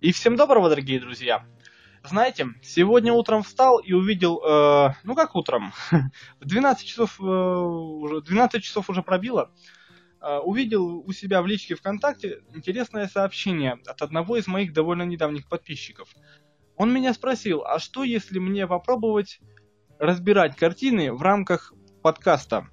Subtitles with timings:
[0.00, 1.44] И всем доброго, дорогие друзья!
[2.04, 5.74] Знаете, сегодня утром встал и увидел, э, ну как утром,
[6.40, 9.50] в 12 часов, э, уже, 12 часов уже пробило,
[10.22, 15.46] э, увидел у себя в личке ВКонтакте интересное сообщение от одного из моих довольно недавних
[15.50, 16.08] подписчиков.
[16.76, 19.38] Он меня спросил, а что если мне попробовать
[19.98, 22.68] разбирать картины в рамках подкаста?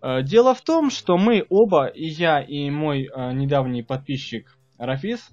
[0.00, 5.30] Э, дело в том, что мы оба, и я, и мой э, недавний подписчик Рафис,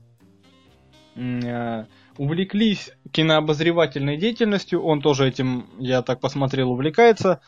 [1.15, 4.81] увлеклись кинообозревательной деятельностью.
[4.81, 7.41] Он тоже этим, я так посмотрел, увлекается.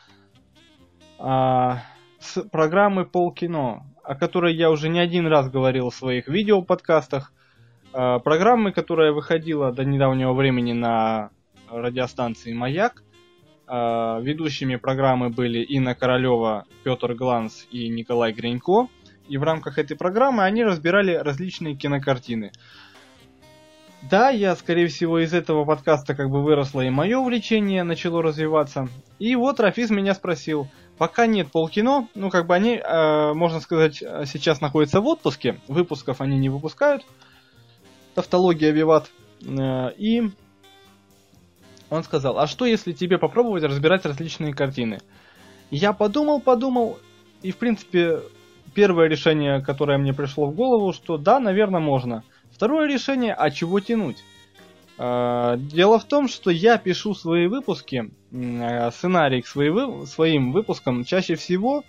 [1.18, 1.82] А,
[2.18, 7.32] с программы Полкино, о которой я уже не один раз говорил в своих видео-подкастах.
[7.92, 11.30] А, программы, которая выходила до недавнего времени на
[11.70, 13.02] радиостанции «Маяк».
[13.66, 18.88] А, ведущими программы были Инна Королева, Петр Гланс и Николай Гринько.
[19.28, 22.52] И в рамках этой программы они разбирали различные кинокартины.
[24.10, 28.88] Да, я, скорее всего, из этого подкаста как бы выросло и мое увлечение начало развиваться.
[29.18, 33.94] И вот Рафиз меня спросил, пока нет полкино, ну как бы они, э, можно сказать,
[33.96, 37.04] сейчас находятся в отпуске, выпусков они не выпускают,
[38.14, 39.10] тавтология виват,
[39.42, 40.30] э, и
[41.88, 45.00] он сказал, а что если тебе попробовать разбирать различные картины?
[45.70, 46.98] Я подумал, подумал,
[47.42, 48.20] и в принципе
[48.74, 52.22] первое решение, которое мне пришло в голову, что да, наверное, можно.
[52.54, 54.22] Второе решение, а чего тянуть?
[54.96, 61.34] А, дело в том, что я пишу свои выпуски, а, сценарий к своим выпускам чаще
[61.34, 61.82] всего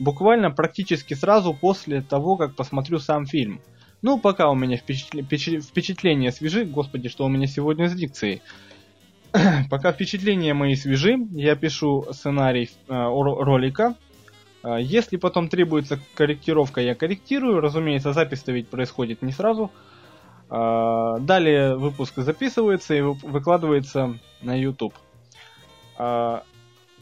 [0.00, 3.60] буквально практически сразу после того, как посмотрю сам фильм.
[4.02, 8.42] Ну, пока у меня впечатления свежи, господи, что у меня сегодня с дикцией.
[9.70, 13.94] Пока впечатления мои свежи, я пишу сценарий э, ролика.
[14.64, 17.60] Если потом требуется корректировка, я корректирую.
[17.60, 19.70] Разумеется, запись-то ведь происходит не сразу.
[20.50, 24.94] Э, далее выпуск записывается и выкладывается на YouTube.
[25.98, 26.40] Э,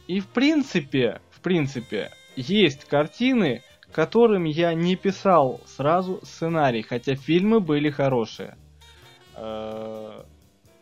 [0.07, 7.61] и в принципе, в принципе, есть картины, которым я не писал сразу сценарий, хотя фильмы
[7.61, 8.59] были хорошие.
[9.35, 10.25] Э,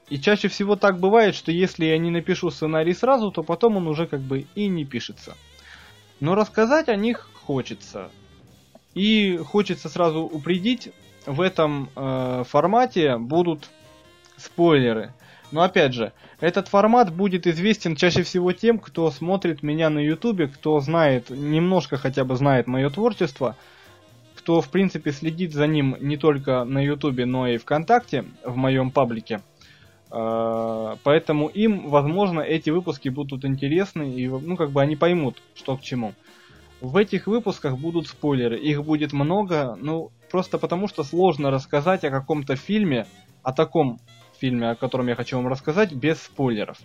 [0.08, 3.86] и чаще всего так бывает, что если я не напишу сценарий сразу, то потом он
[3.86, 5.36] уже как бы и не пишется.
[6.18, 8.10] Но рассказать о них хочется.
[8.94, 10.90] И хочется сразу упредить,
[11.26, 13.68] в этом э, формате будут
[14.36, 15.12] спойлеры.
[15.52, 20.48] Но опять же, этот формат будет известен чаще всего тем, кто смотрит меня на ютубе,
[20.48, 23.56] кто знает, немножко хотя бы знает мое творчество,
[24.34, 28.90] кто в принципе следит за ним не только на ютубе, но и вконтакте, в моем
[28.90, 29.40] паблике.
[30.10, 35.76] А, поэтому им, возможно, эти выпуски будут интересны, и ну, как бы они поймут, что
[35.76, 36.12] к чему.
[36.80, 42.10] В этих выпусках будут спойлеры, их будет много, ну, просто потому что сложно рассказать о
[42.10, 43.06] каком-то фильме,
[43.42, 43.98] о таком
[44.38, 46.78] фильме, о котором я хочу вам рассказать, без спойлеров.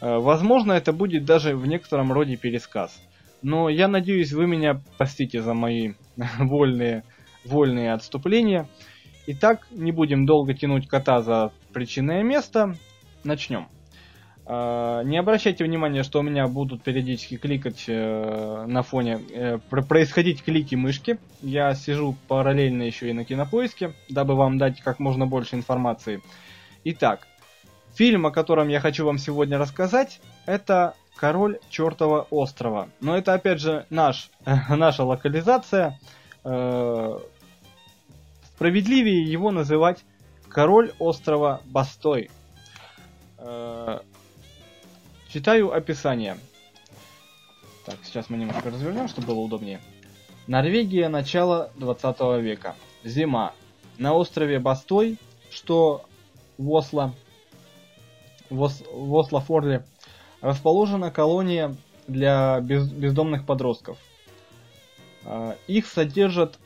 [0.00, 3.00] А, возможно, это будет даже в некотором роде пересказ.
[3.42, 5.92] Но я надеюсь, вы меня простите за мои
[6.38, 7.04] вольные,
[7.44, 8.68] вольные отступления.
[9.26, 12.76] Итак, не будем долго тянуть кота за причинное место.
[13.22, 13.68] Начнем.
[14.46, 20.44] Uh, не обращайте внимания, что у меня будут периодически кликать uh, на фоне, uh, происходить
[20.44, 21.18] клики мышки.
[21.40, 26.20] Я сижу параллельно еще и на кинопоиске, дабы вам дать как можно больше информации.
[26.84, 27.26] Итак,
[27.94, 32.90] фильм, о котором я хочу вам сегодня рассказать, это Король Чертова острова.
[33.00, 34.28] Но это опять же наш,
[34.68, 35.98] наша локализация.
[38.56, 40.04] Справедливее его называть
[40.50, 42.28] Король острова Бастой.
[45.34, 46.38] Читаю описание.
[47.84, 49.80] Так, сейчас мы немножко развернем, чтобы было удобнее.
[50.46, 52.76] Норвегия начала 20 века.
[53.02, 53.52] Зима.
[53.98, 55.18] На острове Бастой,
[55.50, 56.04] что
[56.56, 57.16] в Осло,
[58.48, 59.84] в, Ос, в Осло-Форле,
[60.40, 61.74] расположена колония
[62.06, 63.98] для без, бездомных подростков.
[65.24, 66.60] Э, их содержат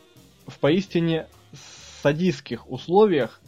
[0.46, 1.26] в поистине
[2.02, 3.40] садистских условиях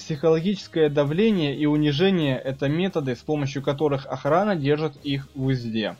[0.00, 5.94] психологическое давление и унижение– это методы, с помощью которых охрана держит их в узде.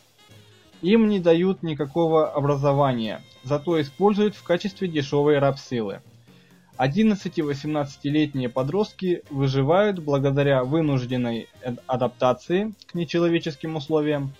[0.81, 6.00] Им не дают никакого образования, зато используют в качестве дешевой рабсилы.
[6.79, 11.49] 11-18-летние подростки выживают благодаря вынужденной
[11.87, 14.32] адаптации к нечеловеческим условиям.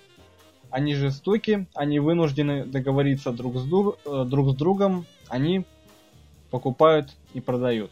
[0.71, 5.67] Они жестоки, они вынуждены договориться друг с, друг, э, друг с другом, они
[6.51, 7.91] покупают и продают.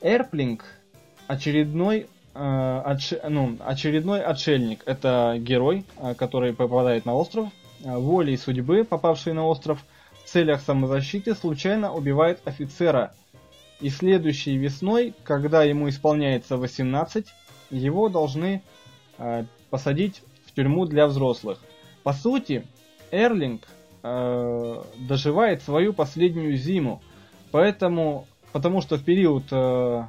[0.00, 0.64] Эрплинг
[1.26, 3.14] очередной э, отш...
[3.28, 4.82] ну, очередной отшельник.
[4.86, 7.48] Это герой, э, который попадает на остров.
[7.84, 9.84] Э, волей судьбы, попавший на остров,
[10.24, 13.14] в целях самозащиты случайно убивает офицера
[13.80, 17.26] и следующей весной, когда ему исполняется 18,
[17.70, 18.62] его должны
[19.18, 21.58] э, посадить в тюрьму для взрослых.
[22.02, 22.66] По сути,
[23.10, 23.62] Эрлинг
[24.02, 27.02] э, доживает свою последнюю зиму,
[27.50, 28.26] поэтому,
[28.56, 30.04] потому что в период, э,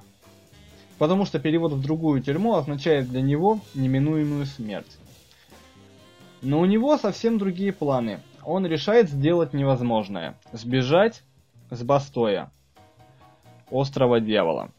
[0.97, 4.97] потому что перевод в другую тюрьму означает для него неминуемую смерть.
[6.41, 8.21] Но у него совсем другие планы.
[8.45, 11.23] Он решает сделать невозможное– сбежать
[11.71, 12.49] с Бастоя,
[13.69, 14.71] острова Дьявола.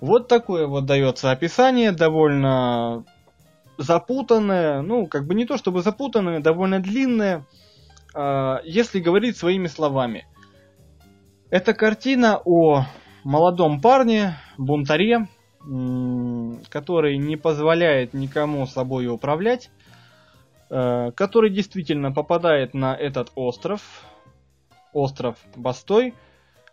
[0.00, 3.04] Вот такое вот дается описание, довольно
[3.78, 7.46] запутанное, ну, как бы не то чтобы запутанное, довольно длинное,
[8.16, 10.26] а, если говорить своими словами.
[11.50, 12.84] Это картина о
[13.24, 15.26] молодом парне, бунтаре,
[16.68, 19.68] который не позволяет никому собой управлять,
[20.70, 23.82] э, который действительно попадает на этот остров,
[24.92, 26.14] остров Бастой,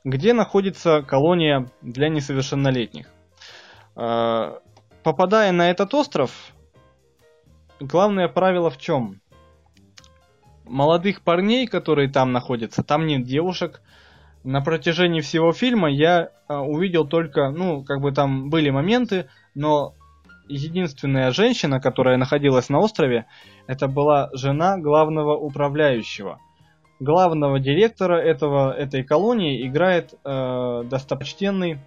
[0.03, 3.09] где находится колония для несовершеннолетних.
[3.95, 4.59] Э,
[5.01, 6.53] попадая на этот остров,
[7.79, 9.21] главное правило в чем?
[10.65, 13.81] Молодых парней, которые там находятся, там нет девушек.
[14.47, 19.93] На протяжении всего фильма я э, увидел только, ну, как бы там были моменты, но
[20.47, 23.25] единственная женщина, которая находилась на острове,
[23.67, 26.39] это была жена главного управляющего.
[27.01, 31.79] Главного директора этого, этой колонии играет э, достопочтенный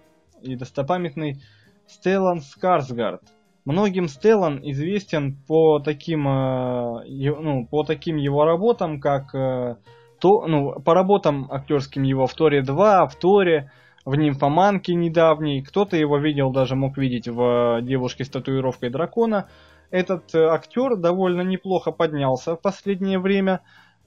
[0.43, 1.41] и достопамятный
[1.87, 3.23] Стеллан Скарсгард.
[3.65, 9.77] Многим Стеллан известен по таким, э, ну, по таким его работам, как э,
[10.21, 13.71] то, ну, по работам актерским его в Торе 2, в Торе,
[14.05, 15.63] в Нимфоманке недавней.
[15.63, 19.49] Кто-то его видел, даже мог видеть в Девушке с татуировкой дракона.
[19.89, 23.61] Этот э, актер довольно неплохо поднялся в последнее время.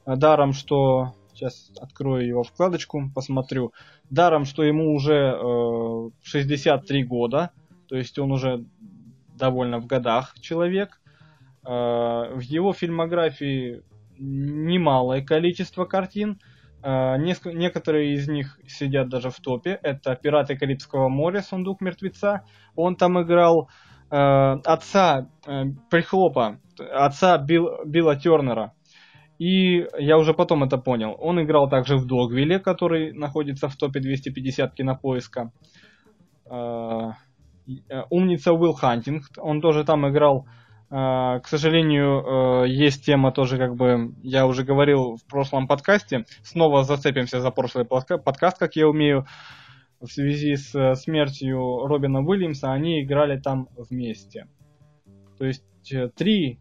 [0.06, 1.12] Даром, что...
[1.32, 3.72] Сейчас открою его вкладочку, посмотрю.
[4.08, 7.50] Даром, что ему уже э, 63 года.
[7.88, 8.64] То есть он уже
[9.36, 11.00] довольно в годах человек.
[11.66, 13.82] Э, в его фильмографии
[14.18, 16.38] немалое количество картин.
[16.82, 19.78] Э, некоторые из них сидят даже в топе.
[19.82, 21.40] Это «Пираты Карибского моря.
[21.42, 22.44] Сундук мертвеца».
[22.76, 23.68] Он там играл
[24.10, 25.28] э, отца
[25.90, 28.72] Прихлопа, отца Билл, Билла Тернера.
[29.38, 31.16] И я уже потом это понял.
[31.18, 35.52] Он играл также в Догвилле, который находится в топе 250 кинопоиска.
[36.50, 37.12] Э,
[38.10, 40.46] умница Уилл Хантинг, он тоже там играл.
[40.94, 46.24] Э, к сожалению, э, есть тема тоже, как бы, я уже говорил в прошлом подкасте,
[46.44, 49.26] снова зацепимся за прошлый подкаст, как я умею,
[50.00, 54.46] в связи с смертью Робина Уильямса, они играли там вместе.
[55.36, 55.64] То есть
[56.14, 56.60] три,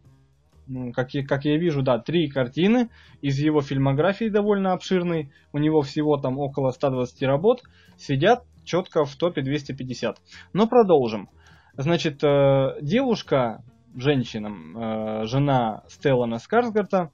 [0.66, 2.88] ну, как, я, как я вижу, да, три картины
[3.20, 7.62] из его фильмографии довольно обширной, у него всего там около 120 работ,
[7.98, 10.16] сидят четко в топе 250.
[10.52, 11.28] Но продолжим.
[11.76, 13.62] Значит, э, девушка,
[13.94, 17.10] женщина, э, жена Стеллана Скарсгарта,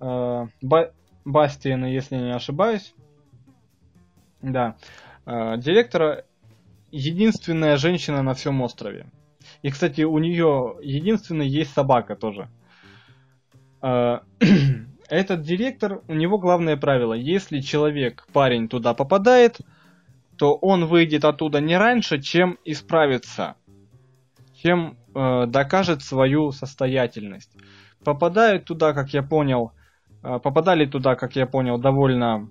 [0.00, 0.46] э,
[1.24, 2.94] Бастиена, если не ошибаюсь,
[4.40, 4.76] да,
[5.26, 6.24] директора
[6.90, 9.10] единственная женщина на всем острове.
[9.60, 12.48] И, кстати, у нее единственная есть собака тоже.
[13.82, 19.60] Этот директор, у него главное правило, если человек, парень туда попадает,
[20.38, 23.56] то он выйдет оттуда не раньше, чем исправится,
[24.62, 27.50] чем э, докажет свою состоятельность.
[28.04, 29.72] Попадают туда, как я понял,
[30.22, 32.48] э, попадали туда, как я понял, довольно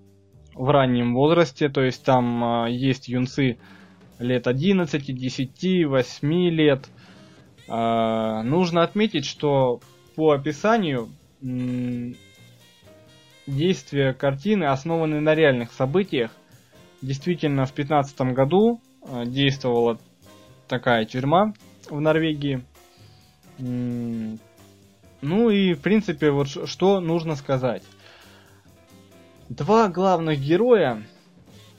[0.55, 3.57] в раннем возрасте, то есть там э, есть юнцы
[4.19, 6.89] лет 11, 10, 8 лет.
[7.67, 9.81] Нужно отметить, что
[10.15, 11.09] по описанию
[13.45, 16.31] действия картины основаны на реальных событиях,
[17.01, 18.81] Действительно, в 2015 году
[19.25, 19.99] действовала
[20.67, 21.53] такая тюрьма
[21.89, 22.63] в Норвегии.
[23.59, 27.83] Ну и, в принципе, вот что нужно сказать.
[29.49, 31.01] Два главных героя,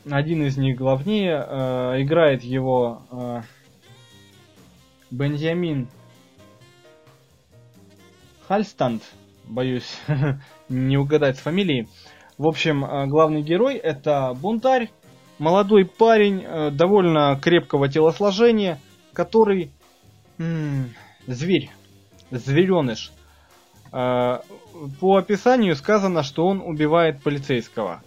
[0.08, 3.42] один из них главнее, э, играет его э,
[5.10, 5.88] Бенджамин
[8.46, 9.02] Хальстанд,
[9.44, 9.98] боюсь
[10.70, 11.88] не угадать с фамилией.
[12.38, 14.90] В общем, э, главный герой это бунтарь,
[15.38, 18.80] молодой парень э, довольно крепкого телосложения,
[19.12, 19.70] который
[21.26, 21.70] зверь,
[22.30, 23.12] звереныш.
[23.92, 24.40] Э,
[25.00, 28.02] по описанию сказано, что он убивает полицейского.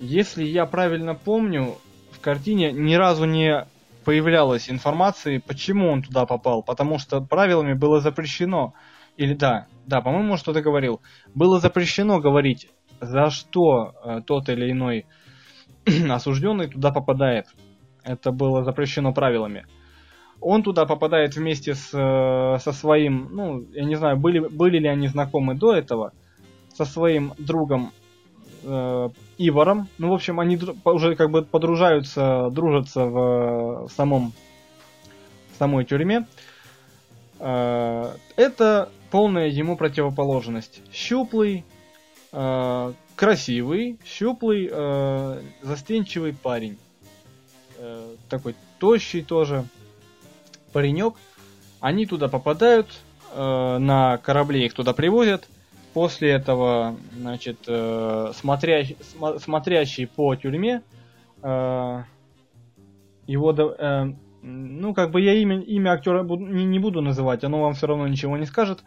[0.00, 1.76] Если я правильно помню,
[2.10, 3.66] в картине ни разу не
[4.04, 8.74] появлялась информации, почему он туда попал, потому что правилами было запрещено,
[9.16, 11.00] или да, да, по-моему, что-то говорил,
[11.34, 12.68] было запрещено говорить,
[13.00, 15.06] за что э, тот или иной
[16.10, 17.46] осужденный туда попадает.
[18.02, 19.66] Это было запрещено правилами.
[20.42, 24.88] Он туда попадает вместе с, э, со своим, ну, я не знаю, были, были ли
[24.88, 26.12] они знакомы до этого,
[26.74, 27.92] со своим другом
[28.64, 29.08] э,
[29.38, 29.88] Иваром.
[29.98, 34.32] Ну, в общем, они уже как бы подружаются, дружатся в, в самом
[35.52, 36.26] в самой тюрьме.
[37.38, 40.80] Э, это полная ему противоположность.
[40.92, 41.64] Щуплый,
[42.32, 46.78] э, красивый, щуплый, э, застенчивый парень.
[47.78, 49.64] Э, такой тощий тоже
[50.72, 51.14] паренек.
[51.80, 52.88] Они туда попадают,
[53.34, 55.48] э, на корабле их туда привозят.
[55.94, 60.82] После этого, значит, э, смотрящий, см, смотрящий по тюрьме,
[61.42, 62.02] э,
[63.26, 64.12] его, э,
[64.42, 67.86] ну, как бы я имя, имя актера буду, не, не буду называть, оно вам все
[67.86, 68.82] равно ничего не скажет.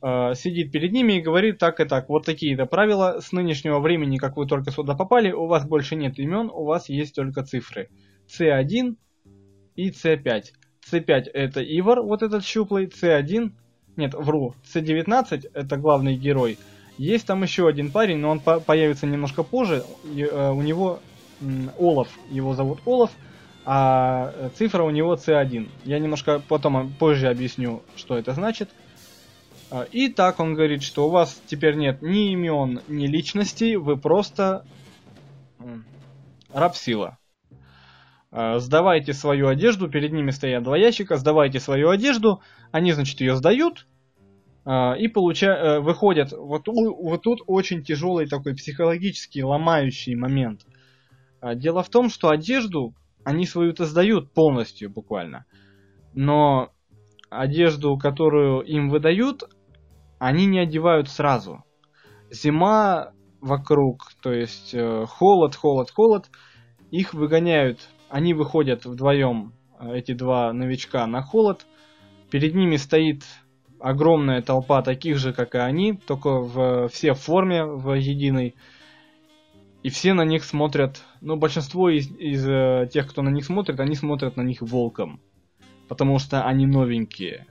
[0.00, 4.18] Э, сидит перед ними и говорит так и так, вот такие-то правила, с нынешнего времени,
[4.18, 7.88] как вы только сюда попали, у вас больше нет имен, у вас есть только цифры.
[8.28, 8.96] C1
[9.74, 10.42] и C5.
[10.90, 13.52] C5 это Ивар, вот этот щуплый, C1,
[13.96, 16.58] нет, вру, C19 это главный герой.
[16.98, 21.00] Есть там еще один парень, но он по появится немножко позже, и, э, у него
[21.78, 23.10] Олаф, его зовут Олаф,
[23.64, 25.68] а цифра у него C1.
[25.84, 28.70] Я немножко потом позже объясню, что это значит.
[29.70, 33.96] А, и так он говорит, что у вас теперь нет ни имен, ни личностей, вы
[33.96, 34.64] просто
[36.52, 37.08] рабсила.
[37.08, 37.27] А,
[38.58, 42.40] сдавайте свою одежду, перед ними стоят два ящика, сдавайте свою одежду,
[42.72, 43.86] они, значит, ее сдают,
[44.64, 50.66] а, и получают, э, выходят, вот, вот тут очень тяжелый такой психологический ломающий момент.
[51.54, 55.44] Дело в том, что одежду они свою-то сдают полностью буквально.
[56.14, 56.70] Но
[57.30, 59.44] одежду, которую им выдают,
[60.18, 61.62] они не одевают сразу.
[62.30, 66.30] Зима вокруг, то есть э, холод, холод, холод,
[66.90, 71.66] их выгоняют, они выходят вдвоем, э, эти два новичка, на холод.
[72.30, 73.24] Перед ними стоит
[73.80, 78.54] огромная толпа таких же, как и они, только в, все в форме, в единой.
[79.82, 83.78] И все на них смотрят, ну, большинство из, из э, тех, кто на них смотрит,
[83.80, 85.20] они смотрят на них волком.
[85.88, 87.46] Потому что они новенькие.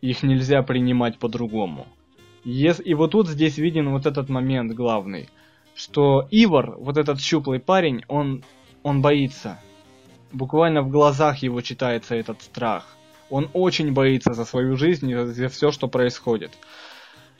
[0.00, 1.86] Их нельзя принимать по-другому.
[2.44, 5.28] И вот тут здесь виден вот этот момент главный.
[5.74, 8.42] Что Ивар, вот этот щуплый парень, он,
[8.82, 9.58] он боится.
[10.32, 12.86] Буквально в глазах его читается этот страх.
[13.30, 16.52] Он очень боится за свою жизнь и за все, что происходит.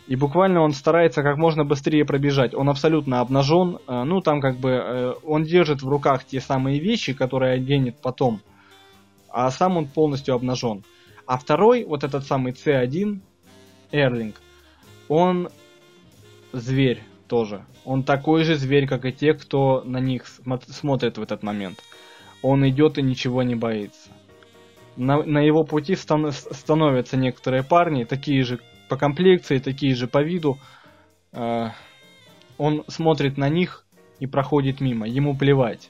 [0.07, 2.55] И буквально он старается как можно быстрее пробежать.
[2.55, 3.79] Он абсолютно обнажен.
[3.87, 8.01] Э, ну, там как бы э, он держит в руках те самые вещи, которые оденет
[8.01, 8.41] потом.
[9.29, 10.83] А сам он полностью обнажен.
[11.27, 13.21] А второй, вот этот самый C1,
[13.93, 14.41] Эрлинг,
[15.09, 15.49] он
[16.53, 17.65] зверь тоже.
[17.85, 21.79] Он такой же зверь, как и те, кто на них смотрит в этот момент.
[22.43, 24.11] Он идет и ничего не боится.
[24.97, 28.59] На, на его пути стан становятся некоторые парни, такие же
[28.89, 30.59] по комплекции, такие же по виду.
[31.33, 31.69] Э,
[32.59, 33.87] он смотрит на них
[34.19, 35.07] и проходит мимо.
[35.07, 35.89] Ему плевать.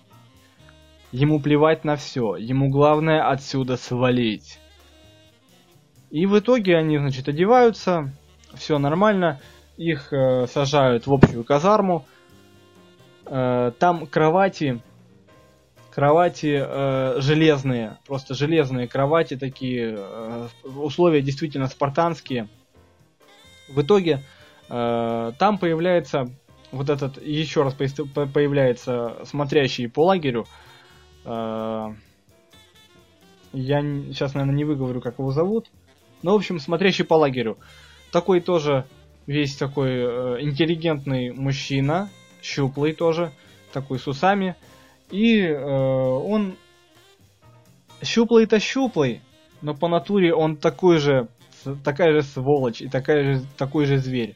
[1.10, 2.36] Ему плевать на все.
[2.36, 4.58] Ему главное отсюда свалить.
[6.10, 8.12] И в итоге они, значит, одеваются,
[8.54, 9.40] все нормально,
[9.80, 12.04] их э, сажают в общую казарму.
[13.24, 14.82] Э, там кровати,
[15.90, 22.48] кровати э, железные, просто железные кровати такие, э, условия действительно спартанские.
[23.70, 24.22] В итоге
[24.68, 26.28] э, там появляется
[26.72, 30.46] вот этот, еще раз появляется смотрящий по лагерю.
[31.24, 31.94] Э,
[33.54, 35.70] я сейчас, наверное, не выговорю, как его зовут.
[36.22, 37.56] Ну, в общем, смотрящий по лагерю.
[38.12, 38.84] Такой тоже
[39.30, 42.08] весь такой э, интеллигентный мужчина,
[42.42, 43.30] щуплый тоже,
[43.72, 44.56] такой с усами.
[45.12, 46.56] И э, он
[48.02, 49.20] щуплый-то щуплый,
[49.62, 51.28] но по натуре он такой же,
[51.84, 54.34] такая же сволочь и такая же, такой же зверь.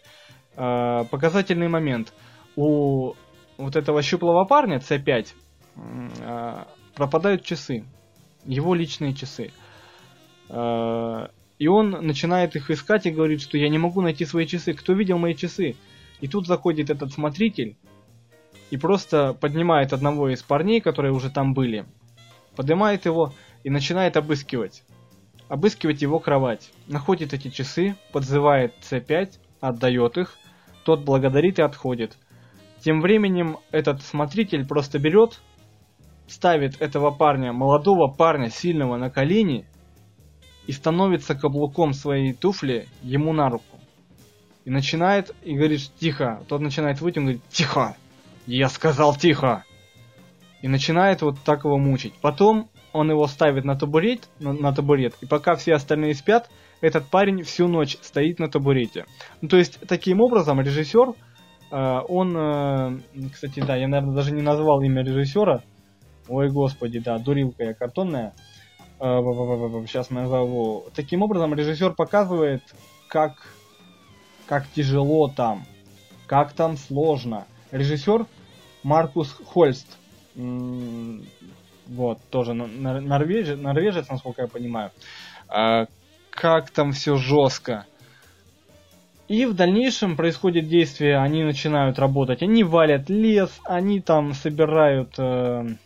[0.56, 2.14] Э, показательный момент.
[2.54, 3.14] У
[3.58, 5.26] вот этого щуплого парня, C5,
[6.20, 7.84] э, пропадают часы.
[8.44, 9.50] Его личные часы.
[10.48, 11.26] Э,
[11.64, 14.74] и он начинает их искать и говорит, что я не могу найти свои часы.
[14.74, 15.76] Кто видел мои часы?
[16.20, 17.78] И тут заходит этот смотритель
[18.68, 21.86] и просто поднимает одного из парней, которые уже там были,
[22.54, 24.82] поднимает его и начинает обыскивать.
[25.48, 26.70] Обыскивать его кровать.
[26.86, 30.36] Находит эти часы, подзывает C5, отдает их,
[30.84, 32.18] тот благодарит и отходит.
[32.80, 35.40] Тем временем этот смотритель просто берет,
[36.26, 39.64] ставит этого парня, молодого парня, сильного на колени
[40.66, 43.78] и становится каблуком своей туфли ему на руку.
[44.64, 46.42] И начинает, и говорит, тихо.
[46.48, 47.96] Тот начинает выйти, он говорит, тихо.
[48.46, 49.64] Я сказал тихо.
[50.62, 52.14] и начинает вот так его мучить.
[52.22, 56.48] Потом он его ставит на табурет, на, на табурет, и пока все остальные спят,
[56.80, 59.04] этот парень всю ночь стоит на табурете.
[59.42, 61.12] Ну, то есть, таким образом, режиссер,
[61.70, 63.00] э, он, э,
[63.32, 65.62] кстати, да, я, наверное, даже не назвал имя режиссера.
[66.28, 68.32] Ой, господи, да, дурилка я картонная.
[69.06, 69.20] Э,
[69.86, 70.86] сейчас назову.
[70.94, 72.62] Таким образом, режиссер показывает,
[73.06, 73.34] как,
[74.46, 75.66] как тяжело там,
[76.26, 77.44] как там сложно.
[77.70, 78.24] Режиссер
[78.82, 79.98] Маркус Хольст.
[80.34, 84.90] Вот, тоже норвежец, норвежец, насколько я понимаю.
[85.48, 85.86] А,
[86.30, 87.84] как там все жестко.
[89.28, 95.76] И в дальнейшем происходит действие, они начинают работать, они валят лес, они там собирают э,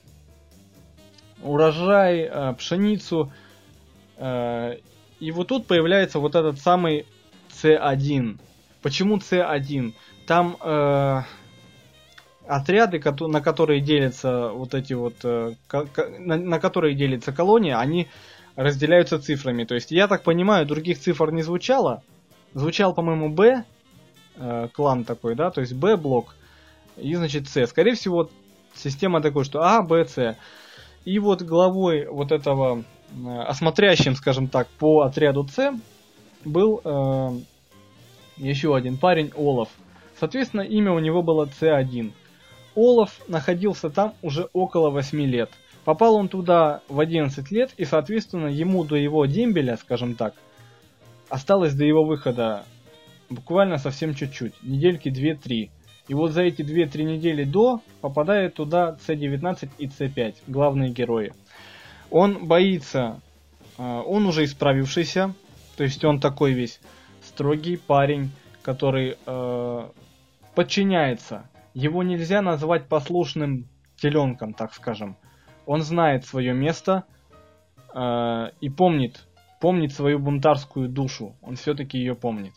[1.43, 3.33] урожай, э, пшеницу.
[4.17, 4.77] Э,
[5.21, 7.07] и вот тут появляется вот этот самый
[7.51, 8.39] C1.
[8.83, 9.95] Почему C1?
[10.27, 11.23] Там э,
[12.47, 15.55] отряды, на которые делятся вот эти вот, э,
[16.19, 18.09] на которые делится колония, они
[18.57, 19.65] разделяются цифрами.
[19.65, 22.03] То есть, я так понимаю, других цифр не звучало.
[22.55, 23.65] Звучал, по-моему, Б,
[24.37, 26.35] э, клан такой, да, то есть Б блок,
[26.97, 27.67] и, значит, С.
[27.67, 28.31] Скорее всего,
[28.75, 30.37] система такой, что А, Б, С.
[31.05, 35.73] И вот главой вот этого, э, осмотрящим, скажем так, по отряду С
[36.45, 37.31] был э,
[38.37, 39.69] еще один парень, Олаф.
[40.19, 42.13] Соответственно, имя у него было С1.
[42.75, 45.51] Олаф находился там уже около 8 лет.
[45.85, 50.35] Попал он туда в 11 лет, и, соответственно, ему до его дембеля, скажем так,
[51.29, 52.65] осталось до его выхода
[53.31, 55.71] буквально совсем чуть-чуть, недельки 2-3.
[56.09, 61.33] И вот за эти 2-3 недели до попадает туда С-19 и С-5, главные герои.
[62.11, 63.21] Он боится,
[63.77, 65.35] а, он уже исправившийся,
[65.77, 66.81] то есть он такой весь
[67.23, 68.31] строгий парень,
[68.63, 69.89] который э,
[70.55, 75.17] подчиняется его нельзя назвать послушным теленком, так скажем.
[75.65, 77.05] Он знает свое место
[77.95, 79.27] э, и помнит,
[79.61, 81.37] помнит свою бунтарскую душу.
[81.41, 82.53] Он все-таки ее помнит.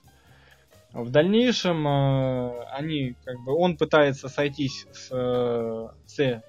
[0.94, 6.44] В дальнейшем э, они, как бы, он пытается сойтись с э, C,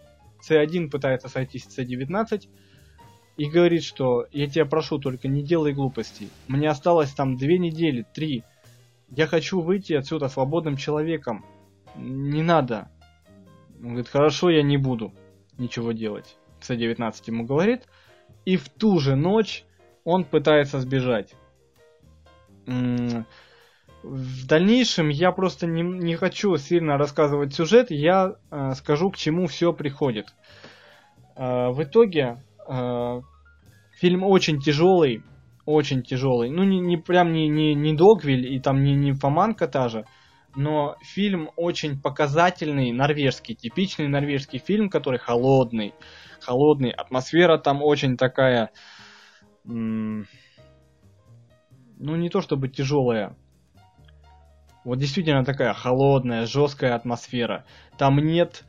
[0.48, 2.48] C1 пытается сойтись с C19
[3.36, 6.28] и говорит, что я тебя прошу, только не делай глупостей.
[6.48, 8.42] Мне осталось там две недели, три.
[9.08, 11.44] Я хочу выйти отсюда свободным человеком
[11.96, 12.90] не надо.
[13.80, 15.12] Он говорит, хорошо, я не буду
[15.56, 16.36] ничего делать.
[16.60, 17.82] С-19 ему говорит.
[18.44, 19.64] И в ту же ночь
[20.04, 21.34] он пытается сбежать.
[24.02, 29.46] В дальнейшем я просто не, не хочу сильно рассказывать сюжет, я э, скажу, к чему
[29.46, 30.34] все приходит.
[31.36, 33.20] Э, в итоге э,
[34.00, 35.22] фильм очень тяжелый,
[35.66, 36.50] очень тяжелый.
[36.50, 40.04] Ну, не, не прям не, не, не Догвиль и там не, не Фоманка та же,
[40.56, 45.94] но фильм очень показательный, норвежский, типичный норвежский фильм, который холодный,
[46.40, 48.70] холодный, атмосфера там очень такая,
[49.64, 50.26] ну
[51.98, 53.36] не то чтобы тяжелая,
[54.84, 57.64] вот действительно такая холодная, жесткая атмосфера.
[57.98, 58.64] Там нет,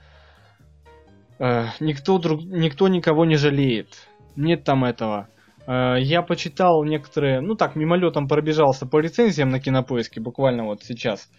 [1.39, 5.29] э, никто друг, никто никого не жалеет, нет там этого.
[5.65, 11.29] Э, я почитал некоторые, ну так мимолетом пробежался по рецензиям на Кинопоиске буквально вот сейчас.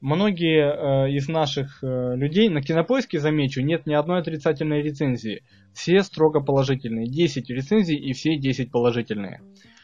[0.00, 5.42] Многие э, из наших э, людей на кинопоиске, замечу, нет ни одной отрицательной рецензии.
[5.74, 7.06] Все строго положительные.
[7.06, 9.40] 10 рецензий и все 10 положительные.
[9.40, 9.77] Э,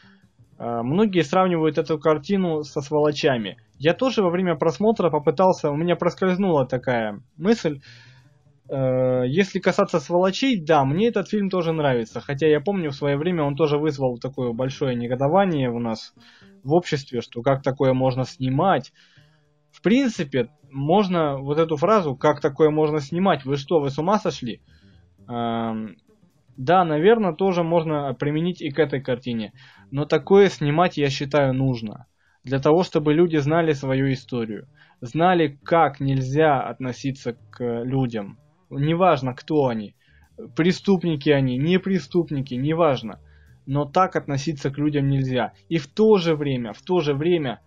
[0.57, 3.57] многие сравнивают эту картину со сволочами.
[3.77, 7.81] Я тоже во время просмотра попытался, у меня проскользнула такая мысль.
[8.69, 12.21] Э, если касаться сволочей, да, мне этот фильм тоже нравится.
[12.21, 16.13] Хотя я помню, в свое время он тоже вызвал такое большое негодование у нас
[16.63, 18.91] в обществе, что как такое можно снимать
[19.75, 24.17] в принципе, можно вот эту фразу, как такое можно снимать, вы что, вы с ума
[24.19, 24.61] сошли?
[26.57, 29.53] Да, наверное, тоже можно применить и к этой картине.
[29.91, 32.07] Но такое снимать, я считаю, нужно.
[32.43, 34.67] Для того, чтобы люди знали свою историю.
[35.01, 38.39] Знали, как нельзя относиться к людям.
[38.69, 39.95] Неважно, кто они.
[40.55, 43.19] Преступники они, не преступники, неважно.
[43.65, 45.53] Но так относиться к людям нельзя.
[45.69, 47.59] И в то же время, в то же время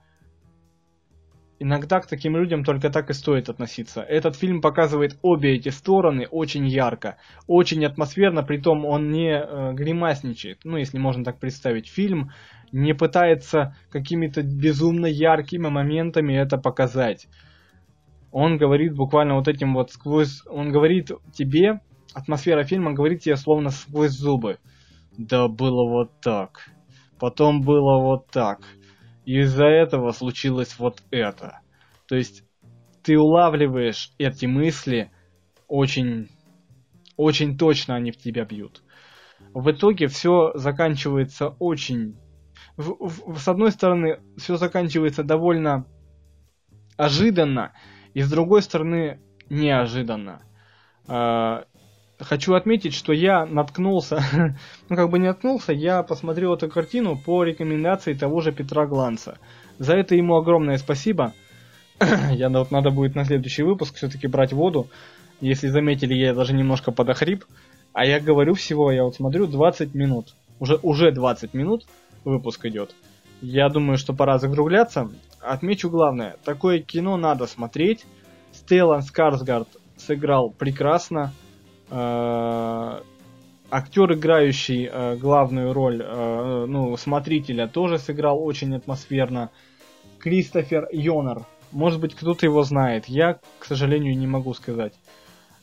[1.61, 4.01] Иногда к таким людям только так и стоит относиться.
[4.01, 7.17] Этот фильм показывает обе эти стороны очень ярко,
[7.49, 11.89] очень атмосферно, притом он не э, гримасничает, ну если можно так представить.
[11.89, 12.31] Фильм
[12.71, 17.27] не пытается какими-то безумно яркими моментами это показать.
[18.31, 20.43] Он говорит буквально вот этим вот сквозь...
[20.47, 21.81] Он говорит тебе,
[22.15, 24.59] атмосфера фильма говорит тебе словно сквозь зубы.
[25.17, 26.71] Да было вот так.
[27.19, 28.61] Потом было вот так
[29.33, 31.61] из-за этого случилось вот это.
[32.07, 32.45] То есть
[33.03, 35.11] ты улавливаешь эти мысли
[35.67, 36.29] очень,
[37.17, 38.83] Очень точно они в тебя бьют.
[39.53, 42.17] В итоге все заканчивается очень...
[42.77, 45.85] В, в, с одной стороны, все заканчивается довольно
[46.97, 47.73] ожиданно,
[48.15, 50.43] и с другой стороны, неожиданно.
[52.21, 54.23] Хочу отметить, что я наткнулся,
[54.89, 59.39] ну как бы не наткнулся, я посмотрел эту картину по рекомендации того же Петра Гланца.
[59.79, 61.33] За это ему огромное спасибо.
[62.33, 64.89] я вот надо будет на следующий выпуск все-таки брать воду.
[65.41, 67.45] Если заметили, я даже немножко подохрип.
[67.93, 70.35] А я говорю всего, я вот смотрю, 20 минут.
[70.59, 71.87] Уже, уже 20 минут
[72.25, 72.95] выпуск идет.
[73.41, 75.11] Я думаю, что пора закругляться.
[75.41, 76.37] Отмечу главное.
[76.45, 78.05] Такое кино надо смотреть.
[78.53, 81.33] Стеллан Скарсгард сыграл прекрасно.
[81.91, 83.01] Э,
[83.71, 89.51] актер, играющий э, главную роль, э, ну, смотрителя, тоже сыграл очень атмосферно.
[90.19, 91.47] Кристофер Йонер.
[91.71, 93.07] Может быть, кто-то его знает.
[93.07, 94.95] Я, к сожалению, не могу сказать.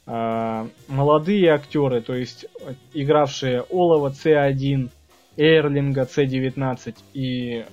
[0.06, 2.46] Молодые актеры, то есть
[2.94, 4.92] игравшие Олова C1,
[5.36, 7.66] Эрлинга C19 и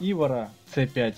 [0.00, 1.14] Ивара C5,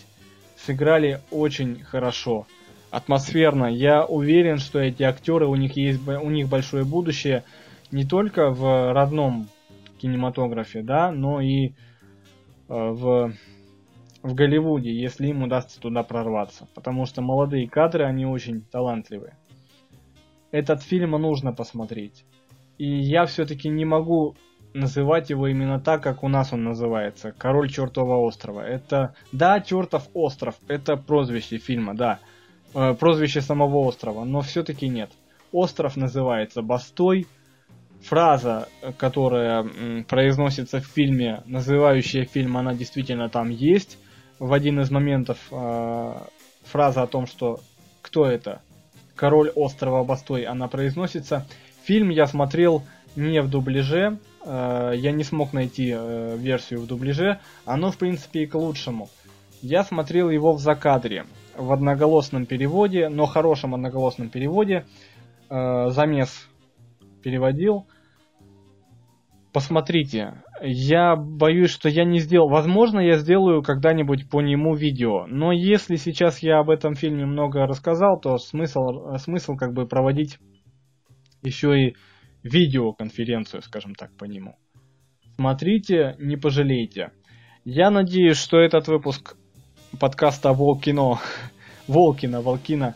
[0.59, 2.47] сыграли очень хорошо
[2.95, 3.67] атмосферно.
[3.67, 7.43] Я уверен, что эти актеры, у них есть у них большое будущее
[7.91, 9.49] не только в родном
[9.99, 11.73] кинематографе, да, но и э,
[12.69, 13.33] в,
[14.23, 16.69] в Голливуде, если им удастся туда прорваться.
[16.75, 19.37] Потому что молодые кадры, они очень талантливые.
[20.53, 22.25] Этот фильм нужно посмотреть.
[22.79, 24.37] И я все-таки не могу
[24.73, 27.33] называть его именно так, как у нас он называется.
[27.37, 28.61] Король чертова острова.
[28.61, 32.21] Это, да, чертов остров, это прозвище фильма, да
[32.75, 35.11] э, прозвище самого острова, но все-таки нет.
[35.53, 37.27] Остров называется Бастой.
[38.03, 43.99] Фраза, которая м, произносится в фильме, называющая фильм, она действительно там есть.
[44.39, 46.15] В один из моментов э,
[46.65, 47.61] фраза о том, что
[48.03, 48.61] кто это?
[49.15, 51.47] Король острова Бастой, она произносится.
[51.85, 52.83] Фильм я смотрел
[53.17, 58.43] не в дубляже, э, я не смог найти э, версию в дубляже, оно в принципе
[58.43, 59.09] и к лучшему.
[59.63, 61.25] Я смотрел его в закадре
[61.57, 64.87] в одноголосном переводе, но хорошем одноголосном переводе.
[65.51, 66.49] Э, замес
[67.23, 67.87] переводил.
[69.53, 72.49] Посмотрите, я боюсь, что я не сделал.
[72.49, 75.27] Возможно, я сделаю когда-нибудь по нему видео.
[75.27, 80.38] Но если сейчас я об этом фильме много рассказал, то смысл, смысл как бы проводить
[81.43, 81.97] еще и
[82.43, 84.57] видеоконференцию, скажем так, по нему.
[85.37, 87.12] Смотрите, не пожалейте.
[87.64, 89.37] Я надеюсь, что этот выпуск
[89.99, 91.19] подкаста Волкино,
[91.89, 92.95] Волкина, Волкина,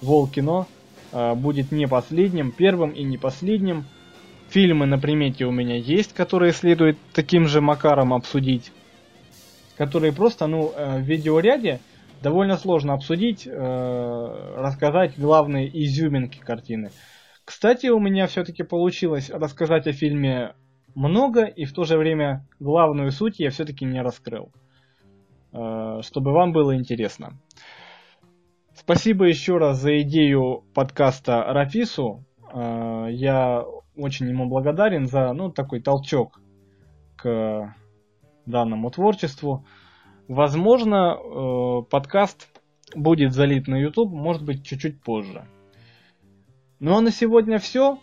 [0.00, 0.66] Волкино
[1.12, 3.84] э, будет не последним, первым и не последним.
[4.50, 8.70] Фильмы на примете у меня есть, которые следует таким же макаром обсудить,
[9.78, 11.80] которые просто, ну, э, в видеоряде
[12.22, 16.90] довольно сложно обсудить, э, рассказать главные изюминки картины.
[17.44, 20.54] Кстати, у меня все-таки получилось рассказать о фильме
[20.94, 24.52] много, и в то же время главную суть я все-таки не раскрыл.
[25.52, 27.38] Э, чтобы вам было интересно.
[28.74, 32.24] Спасибо еще раз за идею подкаста Рафису.
[32.52, 33.64] Э, я
[33.96, 36.40] очень ему благодарен за ну, такой толчок
[37.16, 37.74] к
[38.46, 39.66] данному творчеству.
[40.26, 42.48] Возможно, э, подкаст
[42.94, 45.46] будет залит на YouTube, может быть, чуть-чуть позже.
[46.80, 47.98] Ну а на сегодня все.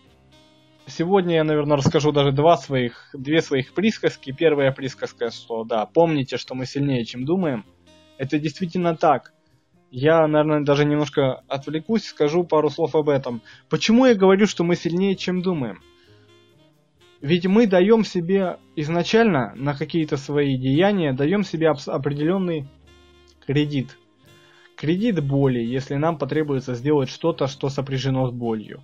[0.89, 4.31] Сегодня я, наверное, расскажу даже два своих, две своих присказки.
[4.31, 7.63] Первая присказка, что да, помните, что мы сильнее, чем думаем.
[8.17, 9.33] Это действительно так.
[9.91, 13.41] Я, наверное, даже немножко отвлекусь, скажу пару слов об этом.
[13.69, 15.79] Почему я говорю, что мы сильнее, чем думаем?
[17.21, 22.67] Ведь мы даем себе изначально на какие-то свои деяния, даем себе определенный
[23.45, 23.97] кредит.
[24.75, 28.83] Кредит боли, если нам потребуется сделать что-то, что сопряжено с болью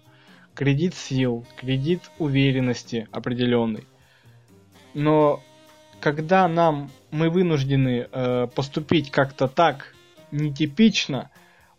[0.56, 3.86] кредит сил, кредит уверенности определенный.
[4.94, 5.44] Но
[6.00, 9.94] когда нам мы вынуждены э, поступить как-то так
[10.32, 11.30] нетипично,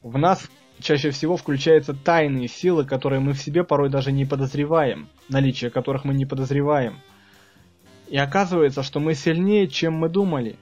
[0.02, 0.48] в нас
[0.80, 6.04] чаще всего включаются тайные силы, которые мы в себе порой даже не подозреваем, наличие которых
[6.04, 7.00] мы не подозреваем.
[8.08, 10.56] И оказывается, что мы сильнее, чем мы думали.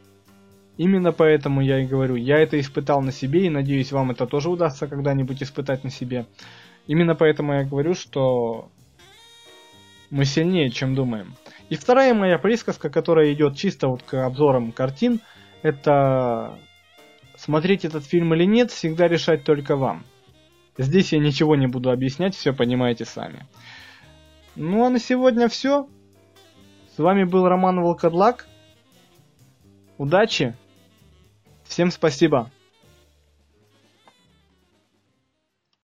[0.77, 4.50] Именно поэтому я и говорю, я это испытал на себе, и надеюсь, вам это тоже
[4.50, 6.27] удастся когда-нибудь испытать на себе.
[6.86, 8.68] Именно поэтому я говорю, что
[10.10, 11.34] мы сильнее, чем думаем.
[11.70, 15.20] И вторая моя присказка, которая идет чисто вот к обзорам картин,
[15.62, 16.58] это
[17.36, 20.04] смотреть этот фильм или нет, всегда решать только вам.
[20.76, 23.46] Здесь я ничего не буду объяснять, все понимаете сами.
[24.56, 25.88] Ну а на сегодня все.
[26.94, 28.46] С вами был Роман Волкодлак.
[29.98, 30.54] Удачи.
[31.64, 32.50] Всем спасибо.